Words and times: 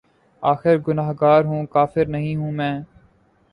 آخر 0.43 0.77
گناہگار 0.87 1.43
ہوں‘ 1.43 1.65
کافر 1.67 2.05
نہیں 2.07 2.35
ہوں 2.35 2.51
میں 2.51 2.73